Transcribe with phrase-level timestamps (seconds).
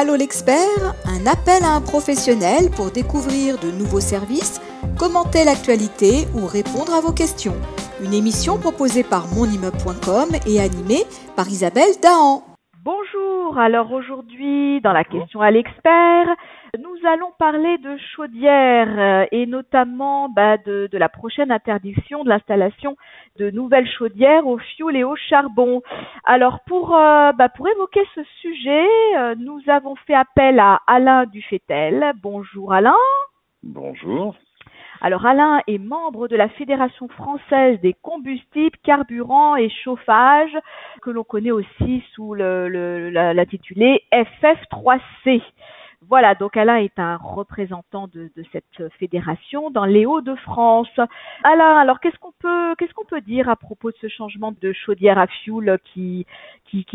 [0.00, 4.62] Allô l'expert, un appel à un professionnel pour découvrir de nouveaux services,
[4.96, 7.58] commenter l'actualité ou répondre à vos questions.
[8.00, 11.02] Une émission proposée par monimmeuble.com et animée
[11.34, 12.44] par Isabelle Dahan.
[12.84, 16.28] Bonjour, alors aujourd'hui dans la question à l'expert,
[16.76, 22.96] nous allons parler de chaudières euh, et notamment bah, de, la prochaine interdiction de l'installation
[23.38, 25.82] de nouvelles chaudières au fioul et au charbon.
[26.24, 28.86] Alors pour, euh, bah, pour évoquer ce sujet,
[29.16, 32.12] euh, nous avons fait appel à Alain Dufetel.
[32.22, 32.96] Bonjour Alain.
[33.62, 34.34] Bonjour.
[35.00, 40.50] Alors Alain est membre de la Fédération française des combustibles, carburants et chauffage,
[41.02, 45.40] que l'on connaît aussi sous l'intitulé FF3C.
[46.06, 50.88] Voilà, donc Alain est un représentant de, cette fédération dans les Hauts-de-France.
[51.42, 54.72] Alain, alors qu'est-ce qu'on peut qu'est-ce qu'on peut dire à propos de ce changement de
[54.72, 56.24] chaudière à fioul qui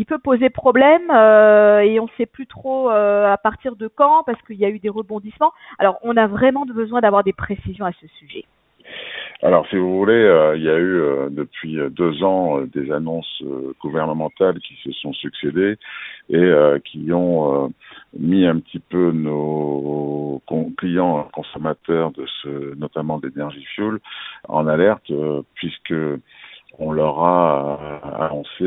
[0.08, 4.24] peut poser problème euh, et on ne sait plus trop euh, à partir de quand
[4.24, 5.52] parce qu'il y a eu des rebondissements.
[5.78, 8.46] Alors on a vraiment besoin d'avoir des précisions à ce sujet.
[9.42, 12.90] Alors, si vous voulez, euh, il y a eu euh, depuis deux ans euh, des
[12.92, 13.42] annonces
[13.80, 15.76] gouvernementales qui se sont succédées
[16.30, 16.52] et
[16.84, 17.72] qui ont
[18.18, 20.40] mis un petit peu nos
[20.78, 23.98] clients consommateurs de ce, notamment d'énergie fuel,
[24.48, 25.12] en alerte,
[25.54, 25.94] puisque
[26.78, 28.64] on leur a annoncé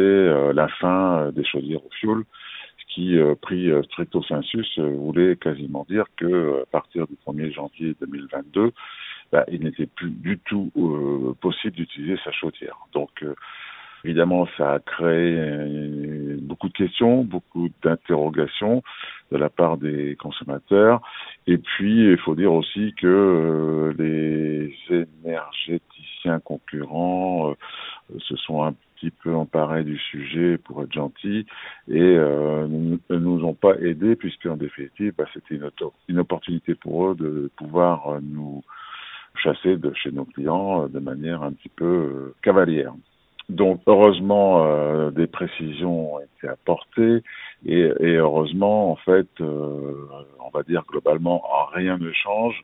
[0.53, 6.65] la fin des chaudières au ce qui, pris stricto sensus, voulait quasiment dire que à
[6.67, 8.71] partir du 1er janvier 2022,
[9.31, 12.77] bah, il n'était plus du tout euh, possible d'utiliser sa chaudière.
[12.93, 13.35] Donc, euh,
[14.05, 18.83] évidemment, ça a créé euh, beaucoup de questions, beaucoup d'interrogations
[19.31, 21.01] de la part des consommateurs.
[21.45, 27.53] Et puis, il faut dire aussi que les énergéticiens concurrents
[28.19, 31.45] se sont un petit peu emparés du sujet pour être gentils
[31.89, 35.69] et ne nous ont pas aidés puisque en définitive bah, c'était une,
[36.07, 38.63] une opportunité pour eux de pouvoir nous
[39.37, 42.93] chasser de chez nos clients euh, de manière un petit peu euh, cavalière.
[43.49, 47.23] Donc heureusement, euh, des précisions ont été apportées
[47.65, 51.41] et, heureusement, en fait, on va dire globalement,
[51.73, 52.61] rien ne change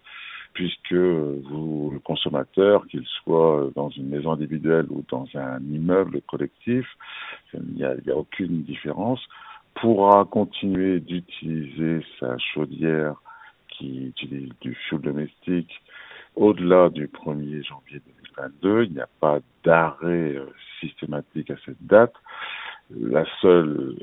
[0.53, 6.85] puisque vous, le consommateur, qu'il soit dans une maison individuelle ou dans un immeuble collectif,
[7.53, 9.21] il n'y a, a, aucune différence,
[9.75, 13.15] pourra continuer d'utiliser sa chaudière
[13.69, 15.71] qui utilise du fioul domestique
[16.35, 18.01] au-delà du 1er janvier
[18.37, 18.83] 2022.
[18.85, 20.45] Il n'y a pas d'arrêt euh,
[20.79, 22.13] systématique à cette date.
[22.89, 23.95] La seule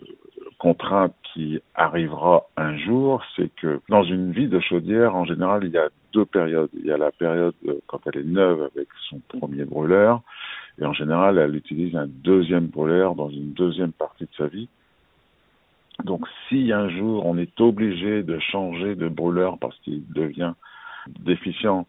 [0.59, 5.71] contrainte qui arrivera un jour, c'est que dans une vie de chaudière, en général, il
[5.71, 6.71] y a deux périodes.
[6.75, 10.23] Il y a la période euh, quand elle est neuve avec son premier brûleur,
[10.81, 14.69] et en général, elle utilise un deuxième brûleur dans une deuxième partie de sa vie.
[16.05, 20.55] Donc, si un jour on est obligé de changer de brûleur parce qu'il devient
[21.21, 21.87] déficient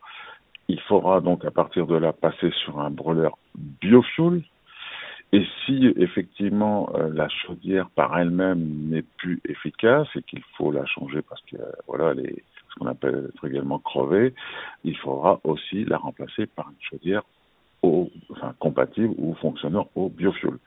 [0.68, 4.44] il faudra donc à partir de là passer sur un brûleur biofuel.
[5.34, 10.86] Et si effectivement euh, la chaudière par elle-même n'est plus efficace et qu'il faut la
[10.86, 11.58] changer parce que
[11.88, 14.34] voilà elle est ce qu'on appelle également crevée,
[14.84, 17.24] il faudra aussi la remplacer par une chaudière
[17.82, 20.58] au, enfin, compatible ou fonctionnant au biofuel.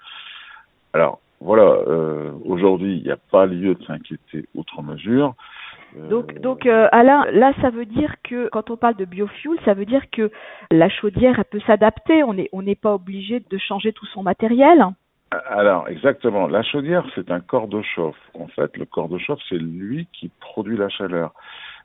[0.92, 5.34] Alors voilà, euh, aujourd'hui il n'y a pas lieu de s'inquiéter outre mesure.
[5.94, 9.74] Donc, donc euh, Alain, là, ça veut dire que quand on parle de biofuel, ça
[9.74, 10.30] veut dire que
[10.70, 12.22] la chaudière, elle peut s'adapter.
[12.24, 14.84] On n'est on n'est pas obligé de changer tout son matériel.
[15.48, 16.46] Alors, exactement.
[16.46, 18.18] La chaudière, c'est un corps de chauffe.
[18.38, 21.32] En fait, le corps de chauffe, c'est lui qui produit la chaleur.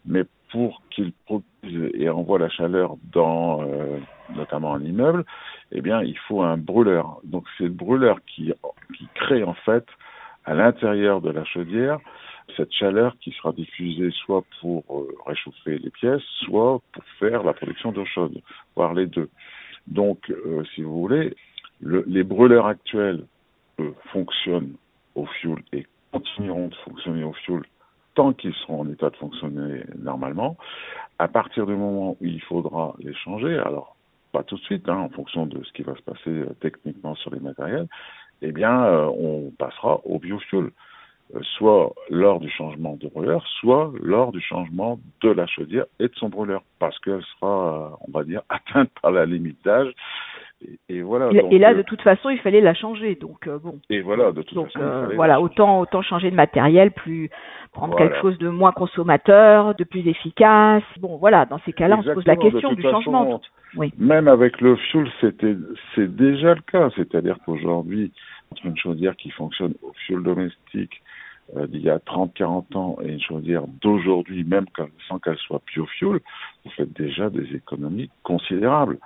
[0.05, 3.99] Mais pour qu'il produise et envoie la chaleur dans, euh,
[4.35, 5.25] notamment un immeuble,
[5.71, 7.19] eh bien, il faut un brûleur.
[7.23, 8.53] Donc, c'est le brûleur qui,
[8.97, 9.85] qui crée en fait
[10.45, 11.99] à l'intérieur de la chaudière
[12.55, 17.53] cette chaleur qui sera diffusée soit pour euh, réchauffer les pièces, soit pour faire la
[17.53, 18.41] production d'eau chaude,
[18.75, 19.29] voire les deux.
[19.87, 21.35] Donc, euh, si vous voulez,
[21.81, 23.25] le, les brûleurs actuels
[24.11, 24.75] fonctionnent
[25.15, 27.65] au fioul et continueront de fonctionner au fioul
[28.15, 30.57] tant qu'ils seront en état de fonctionner normalement.
[31.19, 33.95] À partir du moment où il faudra les changer, alors
[34.33, 37.15] pas tout de suite, hein, en fonction de ce qui va se passer euh, techniquement
[37.15, 37.87] sur les matériels,
[38.41, 40.71] eh bien, on passera au biofuel.
[41.35, 46.07] Euh, soit lors du changement de brûleur, soit lors du changement de la chaudière et
[46.07, 49.93] de son brûleur, parce qu'elle sera, on va dire, atteinte par la limite d'âge.
[50.89, 51.29] Et, voilà.
[51.51, 53.79] Et, là, de euh, toute façon, il fallait la changer, donc euh, bon.
[53.91, 55.15] Et voilà, de toute donc, façon.
[55.15, 57.29] voilà, autant autant changer de matériel, plus
[57.71, 60.83] prendre quelque chose de moins consommateur, de plus efficace.
[60.99, 63.39] Bon, voilà, dans ces cas-là, on se pose la question du changement.
[63.77, 63.93] Oui.
[63.99, 65.55] Même avec le fuel, c'était
[65.93, 68.11] c'est déjà le cas, c'est-à-dire qu'aujourd'hui,
[68.51, 71.01] entre une chaudière qui fonctionne au fuel domestique
[71.55, 74.65] euh, d'il y a 30-40 ans et une chaudière d'aujourd'hui, même
[75.07, 76.19] sans qu'elle soit biofuel,
[76.63, 78.97] vous faites déjà des économies considérables.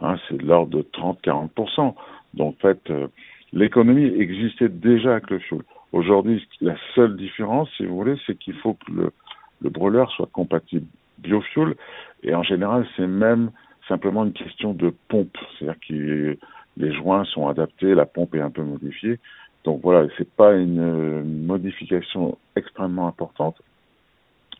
[0.00, 1.94] Hein, c'est de l'ordre de 30-40%.
[2.34, 3.08] Donc en fait, euh,
[3.52, 5.62] l'économie existait déjà avec le fuel.
[5.92, 10.86] Aujourd'hui, la seule différence, si vous voulez, c'est qu'il faut que le brûleur soit compatible
[11.18, 11.74] biofuel
[12.22, 13.50] et en général, c'est même
[13.86, 16.38] simplement une question de pompe, c'est-à-dire que
[16.76, 19.18] les joints sont adaptés, la pompe est un peu modifiée.
[19.68, 23.56] Donc voilà, c'est pas une, modification extrêmement importante.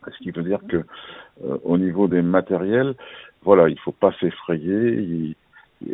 [0.07, 2.95] Ce qui veut dire que euh, au niveau des matériels,
[3.43, 5.35] voilà, il faut pas s'effrayer.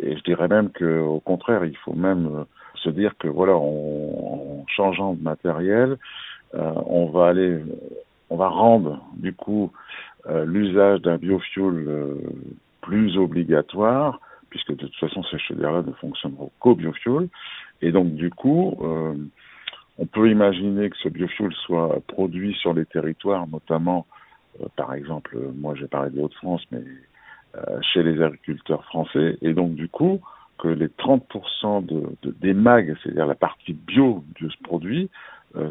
[0.03, 2.43] Et je dirais même que au contraire, il faut même euh,
[2.83, 5.95] se dire que voilà, en, changeant de matériel,
[6.53, 7.61] euh, on va aller,
[8.29, 9.71] on va rendre du coup
[10.27, 12.17] l'usage d'un biofuel
[12.81, 14.19] plus obligatoire,
[14.49, 17.29] puisque de toute façon ces chaudières-là ne fonctionneront qu'au biofuel.
[17.81, 19.13] Et donc du coup, euh,
[19.97, 24.05] on peut imaginer que ce biofuel soit produit sur les territoires, notamment,
[24.61, 26.83] euh, par exemple, moi j'ai parlé de Hauts-de-France, mais
[27.55, 30.21] euh, chez les agriculteurs français, et donc du coup,
[30.57, 35.09] que les 30% de, de, des MAG, c'est-à-dire la partie bio de ce produit,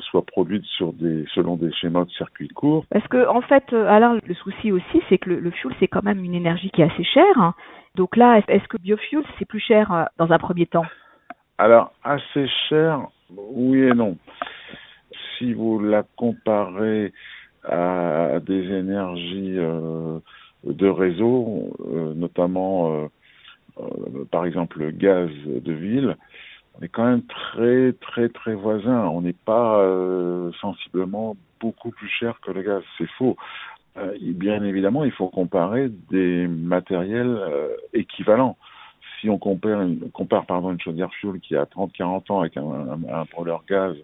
[0.01, 2.87] soit produite sur des, selon des schémas de circuit court.
[2.89, 6.03] Parce que en fait, alors le souci aussi, c'est que le, le fuel c'est quand
[6.03, 7.53] même une énergie qui est assez chère.
[7.95, 10.87] Donc là, est-ce que biofuel c'est plus cher dans un premier temps?
[11.59, 14.17] Alors assez cher, oui et non.
[15.39, 17.12] Si vous la comparez
[17.65, 20.19] à des énergies euh,
[20.65, 23.09] de réseau, euh, notamment
[24.31, 26.17] par exemple le gaz de ville,
[26.75, 29.06] on est quand même très très très voisins.
[29.09, 32.83] On n'est pas euh, sensiblement beaucoup plus cher que le gaz.
[32.99, 33.37] C'est faux.
[33.97, 38.56] Euh, bien évidemment, il faut comparer des matériels euh, équivalents.
[39.25, 43.25] Si on compare, une, compare pardon, une chaudière fuel qui a 30-40 ans avec un,
[43.32, 43.97] brûleur gaz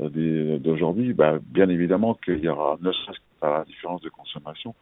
[0.00, 4.74] euh, d'aujourd'hui, bah, bien évidemment qu'il y aura, ne serait-ce la différence de consommation,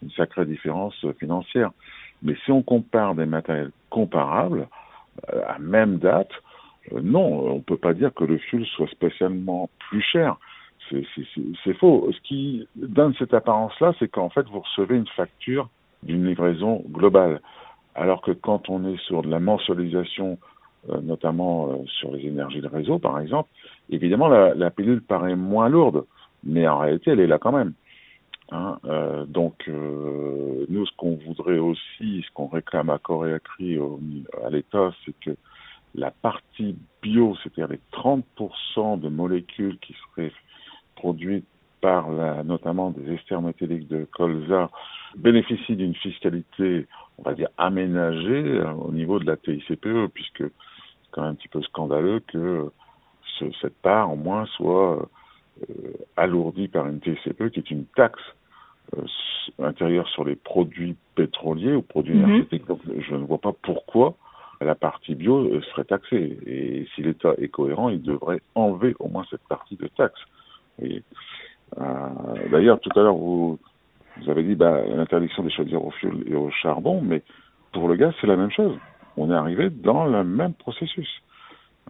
[0.00, 1.72] une sacrée différence financière.
[2.22, 4.68] Mais si on compare des matériels comparables,
[5.48, 6.30] à même date,
[6.92, 10.36] euh, non, on ne peut pas dire que le fuel soit spécialement plus cher.
[11.64, 12.08] C'est faux.
[12.12, 15.68] Ce qui donne cette apparence-là, c'est qu'en fait, vous recevez une facture
[16.04, 17.40] d'une livraison globale.
[17.94, 20.38] Alors que quand on est sur de la mensualisation,
[20.90, 23.50] euh, notamment euh, sur les énergies de réseau, par exemple,
[23.90, 24.72] évidemment, la, la,
[25.06, 26.04] paraît moins lourde,
[26.42, 27.74] mais en réalité, elle est là quand même.
[28.50, 33.38] Hein, euh, donc, nous, ce qu'on voudrait aussi, ce qu'on réclame à corps et à
[33.38, 33.78] cri
[34.44, 35.36] à l'État, c'est que
[35.94, 40.32] la partie bio, c'est-à-dire les 30% de molécules qui seraient
[40.96, 41.46] produites
[41.82, 44.70] par la, notamment des esters métalliques de colza,
[45.16, 46.86] bénéficient d'une fiscalité,
[47.18, 51.34] on va dire, aménagée euh, au niveau de la TICPE, puisque c'est quand même un
[51.34, 52.70] petit peu scandaleux que
[53.38, 55.08] ce, cette part, au moins, soit
[55.68, 55.74] euh,
[56.16, 58.22] alourdie par une TICPE, qui est une taxe
[58.96, 59.02] euh,
[59.58, 62.24] intérieure sur les produits pétroliers ou produits -hmm.
[62.24, 62.66] énergétiques.
[62.66, 64.14] Donc, je ne vois pas pourquoi
[64.60, 66.38] la partie bio serait taxée.
[66.46, 70.20] Et si l'État est cohérent, il devrait enlever au moins cette partie de taxe.
[70.80, 71.02] Et,
[72.52, 73.58] D'ailleurs, tout à l'heure, vous,
[74.18, 77.22] vous avez dit bah, l'interdiction des chaudières au fioul et au charbon, mais
[77.72, 78.76] pour le gaz, c'est la même chose.
[79.16, 81.08] On est arrivé dans le même processus.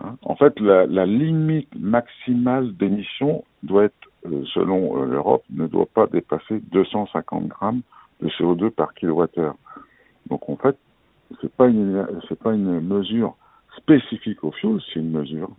[0.01, 0.17] Hein.
[0.23, 5.89] En fait, la, la limite maximale d'émission doit être, euh, selon euh, l'Europe, ne doit
[5.93, 7.83] pas dépasser 250 grammes
[8.21, 9.57] de CO2 par kilowattheure.
[10.31, 10.77] Donc en fait,
[11.41, 13.35] c'est pas pas une mesure
[13.77, 15.51] spécifique au fuel, c'est une mesure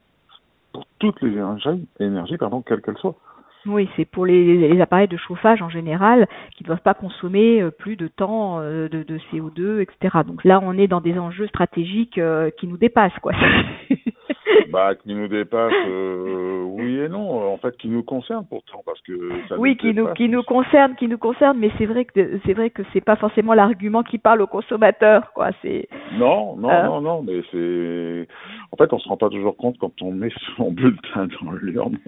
[0.72, 3.16] pour toutes les énergies, énergies pardon, quelles qu'elles soient.
[3.66, 7.62] Oui, c'est pour les, les, appareils de chauffage en général qui ne doivent pas consommer
[7.62, 10.20] euh, plus de temps euh, de, de, CO2, etc.
[10.28, 13.32] Donc là, on est dans des enjeux stratégiques euh, qui nous dépassent, quoi.
[14.72, 17.54] bah, qui nous dépasse, euh, oui et non.
[17.54, 19.14] En fait, qui nous concerne pourtant, parce que
[19.48, 20.08] ça oui, nous qui dépasse.
[20.10, 23.02] nous qui nous concerne, qui nous concerne, mais c'est vrai que c'est vrai que c'est
[23.04, 25.52] pas forcément l'argument qui parle au consommateur, quoi.
[25.62, 26.84] C'est non, non, Euh.
[26.84, 28.28] non, non, mais c'est.
[28.74, 32.00] En fait, on se rend pas toujours compte quand on met son bulletin dans l'urne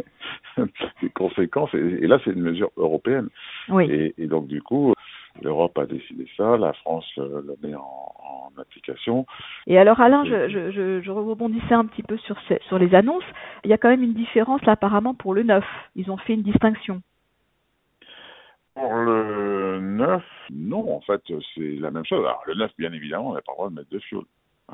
[0.57, 1.71] des conséquences.
[1.75, 3.29] Et, et là, c'est une mesure européenne.
[3.69, 3.85] oui.
[3.91, 4.93] Et, et donc, du coup,
[5.43, 9.27] l'Europe a décidé ça, la France le, le met en, en application.
[9.67, 12.95] Et alors Alain, je, je, je, je rebondissais un petit peu sur, ces, sur les
[12.95, 13.23] annonces.
[13.63, 15.65] Il y a quand même une différence là apparemment pour le neuf.
[15.95, 17.01] Ils ont fait une distinction.
[18.73, 21.21] Pour le neuf, non, en fait,
[21.53, 22.25] c'est la même chose.
[22.25, 24.21] Alors, le neuf, bien évidemment, on n'a pas le droit de mettre de fuel.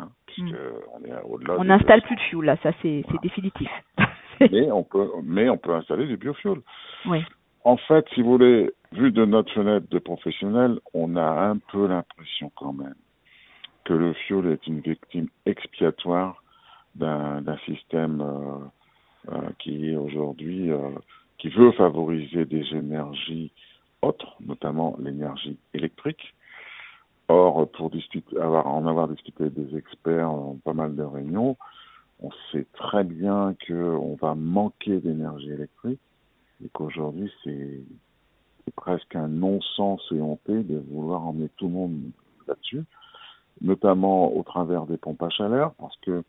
[0.02, 0.56] Hein, puisque
[0.94, 1.56] on est au-delà.
[1.58, 3.70] On des- n'installe plus de fuel là, ça c'est définitif.
[4.40, 6.60] Mais on peut, mais on peut installer du biofuel.
[7.06, 7.24] oui.
[7.64, 11.86] En fait, si vous voulez, vu de notre fenêtre de professionnel, on a un peu
[11.88, 12.96] l'impression quand même
[13.86, 16.42] que le fuel est une victime expiatoire
[16.96, 20.90] d'un d'un système euh, euh, qui est aujourd'hui euh,
[21.38, 23.52] qui veut favoriser des énergies
[24.02, 26.34] autres, notamment l'énergie électrique.
[27.34, 27.90] Or, pour
[28.42, 31.56] avoir, en avoir discuté avec des experts en pas mal de réunions,
[32.22, 36.02] on sait très bien qu'on va manquer d'énergie électrique
[36.62, 37.84] et qu'aujourd'hui, c'est
[38.76, 42.02] presque un non-sens et honté de vouloir emmener tout le monde
[42.50, 42.84] là-dessus,
[43.62, 46.24] notamment au travers des pompes à chaleur, parce que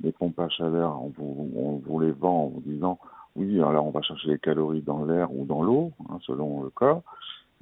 [0.00, 3.00] les pompes à chaleur, on vous, on vous les vend en vous disant
[3.34, 6.70] oui, alors on va chercher les calories dans l'air ou dans l'eau, hein, selon le
[6.70, 7.02] cas.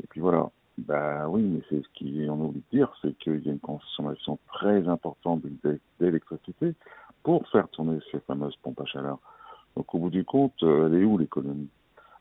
[0.02, 0.50] Et puis voilà.
[0.78, 4.38] Ben oui, mais c'est ce qu'on oublie de dire, c'est qu'il y a une consommation
[4.52, 5.42] très importante
[5.98, 6.74] d'électricité
[7.22, 9.18] pour faire tourner ces fameuses pompes à chaleur.
[9.74, 11.68] Donc au bout du compte, euh, elle est où l'économie?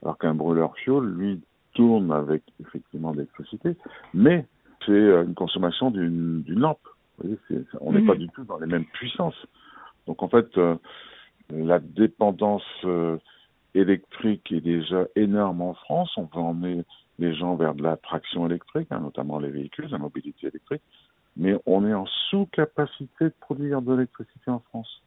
[0.02, 1.42] Alors qu'un brûleur fuel, lui,
[1.74, 3.76] tourne avec effectivement de l'électricité,
[4.14, 4.46] mais
[4.86, 6.80] c'est euh, une consommation d'une lampe.
[7.18, 8.20] Vous voyez, on n'est pas mhm.
[8.20, 9.48] du tout dans les mêmes puissances.
[10.08, 10.76] Donc en fait, euh,
[11.50, 12.64] la dépendance
[13.74, 16.12] électrique est déjà énorme en France.
[16.18, 16.84] On peut emmener
[17.20, 20.82] les gens vers de la traction électrique, hein, notamment les véhicules, la mobilité électrique.
[21.38, 25.02] Mais on est en sous-capacité de produire de l'électricité en France.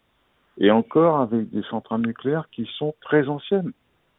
[0.59, 3.73] Et encore avec des centrales nucléaires qui sont très anciennes,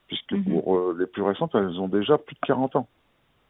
[0.07, 0.45] puisque mhm.
[0.45, 2.87] pour euh, les plus récentes, elles ont déjà plus de 40 ans.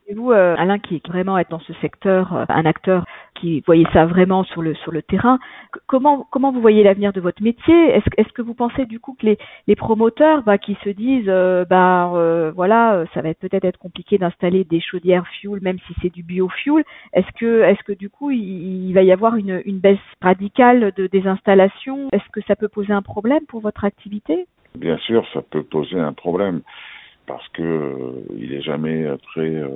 [0.10, 3.86] Et vous, euh, Alain, qui vraiment est dans ce secteur, euh, un acteur qui voyez
[3.94, 5.38] ça vraiment sur le sur le terrain,
[5.86, 7.96] comment comment vous voyez l'avenir de votre métier?
[7.96, 9.38] Est-ce que vous pensez du coup que les
[9.68, 12.12] les promoteurs, bah, qui se disent, euh, bah
[12.56, 16.84] voilà, ça va peut-être être compliqué d'installer des chaudières fuel, même si c'est du biofuel.
[17.13, 21.06] Est-ce que est-ce que du coup il, va y avoir une une baisse radicale de
[21.06, 22.10] des installations?
[22.13, 24.48] Est-ce que ça peut poser un problème pour votre activité?
[24.75, 26.62] Bien sûr, ça peut poser un problème
[27.29, 29.69] parce que euh, il est jamais euh, très euh,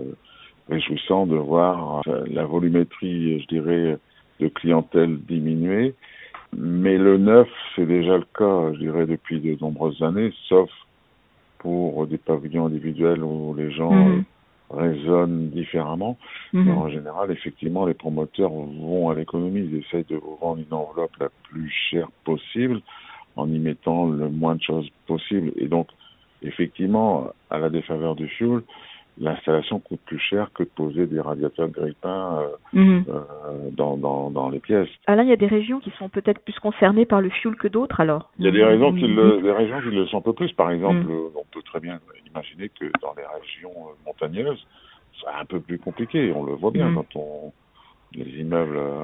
[0.70, 3.98] réjouissant de voir la volumétrie, je dirais,
[4.40, 5.94] de clientèle diminuer.
[6.58, 10.70] Mais le neuf, c'est déjà le cas, je dirais, depuis de nombreuses années, sauf
[11.60, 14.24] pour des pavillons individuels où les gens mhm.
[14.72, 16.18] raisonnent différemment.
[16.54, 16.64] Mhm.
[16.66, 20.74] Mais en général, effectivement, les promoteurs vont à l'économie, ils essayent de vous vendre une
[20.74, 22.82] enveloppe la plus chère possible
[23.36, 25.52] en y mettant le moins de choses possible.
[25.58, 25.88] Et donc,
[26.44, 28.62] effectivement, à la défaveur du fuel,
[29.20, 33.06] l'installation coûte plus cher que de poser des radiateurs grippins euh, mhm.
[33.10, 34.90] euh, dans, dans, dans, les pièces.
[35.06, 37.68] Alain, il y a des régions qui sont peut-être plus concernées par le fuel que
[37.68, 40.22] d'autres alors Il y a des, raisons qui le, des régions qui le sont un
[40.22, 40.52] peu plus.
[40.54, 41.30] Par exemple, mhm.
[41.36, 43.74] on peut très bien imaginer que dans les régions
[44.06, 44.66] montagneuses,
[45.20, 46.34] c'est un peu plus compliqué.
[46.36, 46.96] On le voit bien mhm.
[46.96, 47.54] quand on
[48.16, 49.04] les immeubles euh,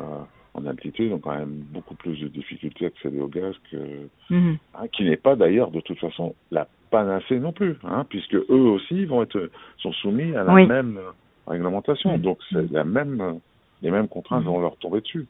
[0.54, 4.88] en altitude ont quand même beaucoup plus de difficultés à accéder au gaz que hein,
[4.92, 9.06] qui n'est pas d'ailleurs de toute façon la panacée non plus, hein, puisque eux aussi
[9.06, 11.00] vont être sont soumis à la même
[11.48, 12.18] réglementation.
[12.18, 13.40] Donc c'est la même
[13.82, 15.28] les mêmes contraintes vont leur tomber dessus.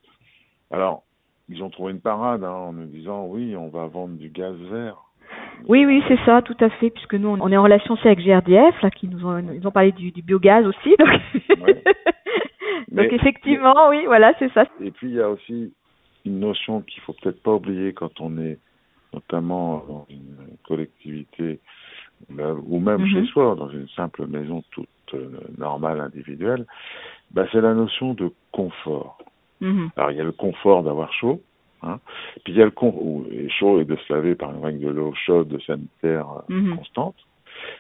[0.72, 1.04] Alors
[1.50, 4.56] ils ont trouvé une parade hein, en nous disant oui on va vendre du gaz
[4.72, 4.98] vert.
[5.68, 8.20] Oui, oui, c'est ça, tout à fait, puisque nous, on est en relation aussi avec
[8.20, 11.10] GRDF, là, qui nous ont, ils ont parlé du, du biogaz aussi, donc.
[12.92, 14.66] donc effectivement, oui, voilà, c'est ça.
[14.82, 15.74] Et puis il y a aussi
[16.26, 18.58] une notion qu'il faut peut-être pas oublier quand on est
[19.14, 20.36] notamment dans une
[20.68, 21.60] collectivité
[22.30, 23.28] ou même chez mhm.
[23.28, 26.66] soi, dans une simple maison toute euh, normale, individuelle,
[27.32, 29.18] bah, c'est la notion de confort.
[29.62, 29.90] Mhm.
[29.96, 31.42] Alors il y a le confort d'avoir chaud,
[31.82, 32.00] hein,
[32.44, 34.90] puis il y a le confort, chaud et de se laver par exemple avec de
[34.90, 36.78] l'eau chaude sanitaire euh, mhm.
[36.78, 37.16] constante,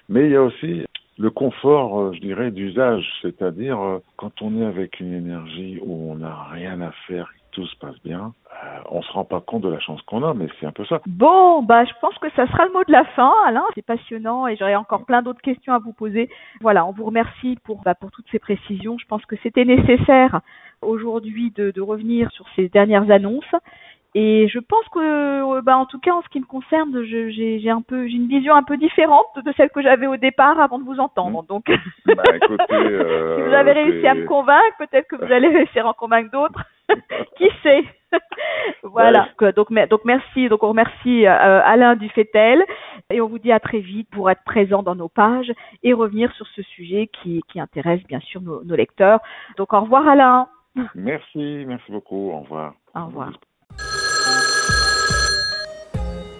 [0.09, 0.85] mais il y a aussi
[1.17, 6.15] le confort, euh, je dirais, d'usage, c'est-à-dire quand on est avec une énergie où on
[6.15, 7.29] n'a rien à faire,
[7.59, 10.33] tout se passe bien, euh, on se rend pas compte de la chance qu'on a,
[10.33, 11.01] mais c'est un peu ça.
[11.05, 13.65] Bon, bah je pense que ça sera le mot de la fin, Alain.
[13.75, 16.29] C'est passionnant et j'aurais encore plein d'autres questions à vous poser.
[16.61, 18.97] Voilà, on vous remercie pour bah, toutes ces précisions.
[18.97, 20.39] Je pense que c'était nécessaire
[20.81, 23.53] aujourd'hui de revenir sur ces dernières annonces.
[24.15, 27.69] Et je pense que, euh, bah, en tout cas, en ce qui me concerne, j'ai
[27.69, 30.79] un peu, j'ai une vision un peu différente de celle que j'avais au départ avant
[30.79, 31.43] de vous entendre.
[31.43, 31.65] Donc,
[32.05, 35.85] bah, écoutez, euh, si vous avez réussi à me convaincre, peut-être que vous allez réussir
[35.85, 36.63] à en convaincre d'autres.
[37.37, 37.83] Qui sait?
[38.81, 39.27] Voilà.
[39.39, 40.49] Donc, donc merci.
[40.49, 42.63] Donc on remercie euh, Alain Dufetel
[43.11, 45.51] et on vous dit à très vite pour être présent dans nos pages
[45.83, 49.19] et revenir sur ce sujet qui, qui intéresse bien sûr nos, nos lecteurs.
[49.57, 50.47] Donc au revoir Alain.
[50.95, 52.31] Merci, merci beaucoup.
[52.31, 52.73] Au revoir.
[52.95, 53.31] Au revoir.